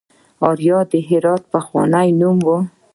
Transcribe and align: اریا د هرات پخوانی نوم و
اریا 0.47 0.79
د 0.91 0.93
هرات 1.07 1.43
پخوانی 1.53 2.07
نوم 2.19 2.37
و 2.45 2.47